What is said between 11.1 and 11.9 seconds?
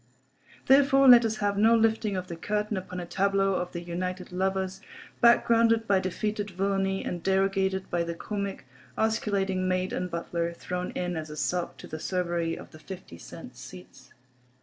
as a sop to